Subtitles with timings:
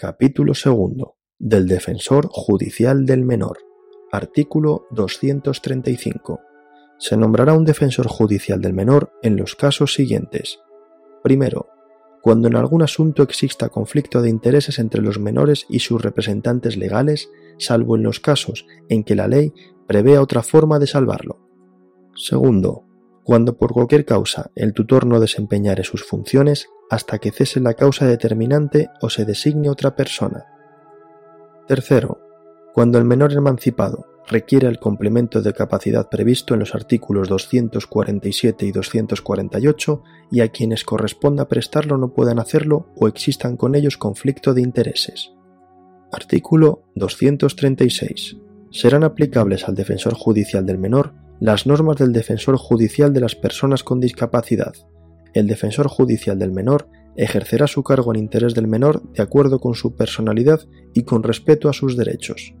[0.00, 3.58] Capítulo segundo del Defensor Judicial del Menor.
[4.10, 6.40] Artículo 235.
[6.98, 10.58] Se nombrará un defensor judicial del menor en los casos siguientes.
[11.22, 11.66] Primero,
[12.22, 17.28] cuando en algún asunto exista conflicto de intereses entre los menores y sus representantes legales,
[17.58, 19.52] salvo en los casos en que la ley
[19.86, 21.46] prevea otra forma de salvarlo.
[22.14, 22.86] Segundo,
[23.22, 28.06] cuando por cualquier causa el tutor no desempeñare sus funciones hasta que cese la causa
[28.06, 30.44] determinante o se designe otra persona.
[31.66, 32.20] Tercero,
[32.74, 38.72] cuando el menor emancipado requiere el complemento de capacidad previsto en los artículos 247 y
[38.72, 44.62] 248 y a quienes corresponda prestarlo no puedan hacerlo o existan con ellos conflicto de
[44.62, 45.32] intereses.
[46.12, 48.36] Artículo 236.
[48.70, 53.82] Serán aplicables al defensor judicial del menor las normas del defensor judicial de las personas
[53.82, 54.74] con discapacidad.
[55.34, 59.74] El defensor judicial del menor ejercerá su cargo en interés del menor de acuerdo con
[59.74, 60.60] su personalidad
[60.94, 62.54] y con respeto a sus derechos.